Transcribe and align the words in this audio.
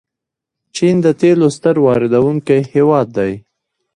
چین 0.75 0.95
د 1.05 1.07
تیلو 1.19 1.47
ستر 1.55 1.75
واردونکی 1.85 2.59
هیواد 2.73 3.07
دی. 3.17 3.33